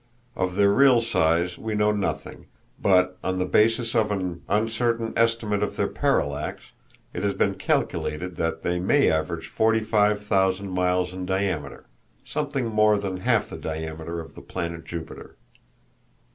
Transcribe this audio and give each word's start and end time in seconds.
Of 0.35 0.55
their 0.55 0.71
real 0.73 0.99
size 0.99 1.59
we 1.59 1.75
know 1.75 1.91
nothing, 1.91 2.47
but, 2.81 3.19
on 3.23 3.37
the 3.37 3.45
basis 3.45 3.93
of 3.93 4.09
an 4.09 4.41
uncertain 4.49 5.13
estimate 5.15 5.61
of 5.61 5.75
their 5.77 5.87
parallax, 5.87 6.71
it 7.13 7.21
has 7.21 7.35
been 7.35 7.53
calculated 7.53 8.35
that 8.37 8.63
they 8.63 8.79
may 8.79 9.11
average 9.11 9.45
forty 9.47 9.81
five 9.81 10.23
thousand 10.23 10.71
miles 10.71 11.13
in 11.13 11.27
diameter—something 11.27 12.65
more 12.65 12.97
than 12.97 13.17
half 13.17 13.51
the 13.51 13.57
diameter 13.57 14.19
of 14.19 14.33
the 14.33 14.41
planet 14.41 14.85
Jupiter. 14.85 15.35